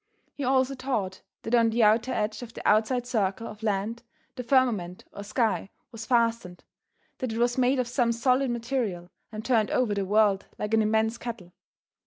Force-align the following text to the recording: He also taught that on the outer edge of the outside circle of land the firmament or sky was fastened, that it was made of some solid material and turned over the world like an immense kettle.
He 0.33 0.43
also 0.43 0.73
taught 0.73 1.21
that 1.43 1.53
on 1.53 1.69
the 1.69 1.83
outer 1.83 2.11
edge 2.11 2.41
of 2.41 2.55
the 2.55 2.67
outside 2.67 3.05
circle 3.05 3.45
of 3.45 3.61
land 3.61 4.01
the 4.35 4.41
firmament 4.41 5.05
or 5.13 5.23
sky 5.23 5.69
was 5.91 6.07
fastened, 6.07 6.63
that 7.19 7.31
it 7.33 7.37
was 7.37 7.55
made 7.55 7.77
of 7.77 7.87
some 7.87 8.11
solid 8.11 8.49
material 8.49 9.11
and 9.31 9.45
turned 9.45 9.69
over 9.69 9.93
the 9.93 10.03
world 10.07 10.47
like 10.57 10.73
an 10.73 10.81
immense 10.81 11.19
kettle. 11.19 11.53